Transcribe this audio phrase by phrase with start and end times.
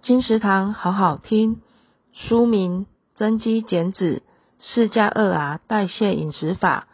[0.00, 1.60] 金石堂好好听，
[2.12, 4.22] 书名《增肌减脂
[4.58, 6.86] 四加二 R 代谢饮食法》，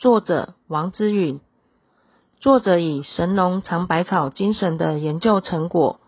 [0.00, 1.40] 作者王之允。
[2.40, 6.00] 作者以神农尝百草精神的研究成果，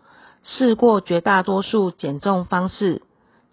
[0.43, 3.01] 试过绝大多数减重方式，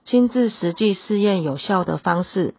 [0.05, 2.57] 亲自实际试验有效的方式，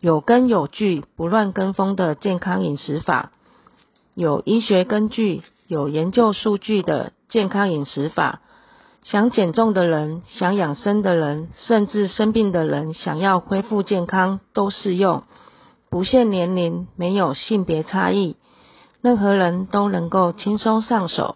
[0.00, 3.30] 有根有据、不乱跟风的健康饮食法，
[4.14, 8.40] 有医学根据、有研究数据的健康饮食法。
[9.04, 15.24] 想减重的人，想养生的人，甚至生病的人，想要恢复健康都适用，
[15.90, 18.36] 不限年龄，没有性别差异，
[19.00, 21.34] 任何人都能够轻松上手，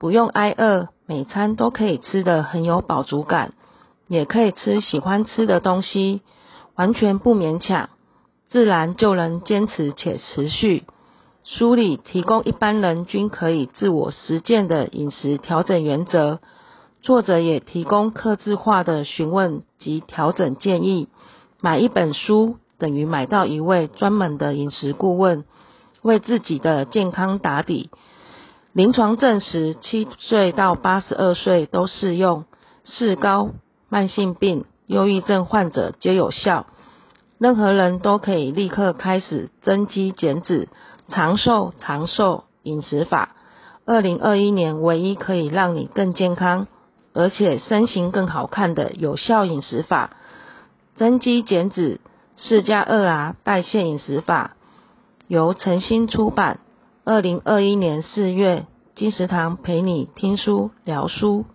[0.00, 3.52] 不用挨饿，每餐都可以吃得很有饱足感，
[4.08, 6.22] 也可以吃喜欢吃的东西，
[6.74, 7.90] 完全不勉强，
[8.48, 10.82] 自然就能坚持且持续。
[11.44, 16.40] 书里提供一般人均可以自我实践的饮食调整原则。
[17.02, 21.08] 作者也提供客制化的询问及调整建议。
[21.60, 25.44] 买一本书等于买到一位专门的饮食顾问，
[26.02, 27.90] 为自己的健康打底。
[28.72, 32.44] 临床证实，七岁到八十二岁都适用，
[32.84, 33.50] 四高、
[33.88, 36.66] 慢性病、忧郁症患者皆有效。
[37.38, 40.68] 任何人都可以立刻开始增肌减脂、
[41.08, 43.34] 长寿长寿饮食法。
[43.86, 46.68] 二零二一年唯一可以让你更健康。
[47.12, 50.16] 而且身形更好看的有效饮食法，
[50.94, 52.00] 增肌减脂
[52.36, 54.56] 四加二 R 代谢饮食法，
[55.26, 56.60] 由诚心出版，
[57.04, 61.46] 二零二一年四月，金石堂陪你听书聊书。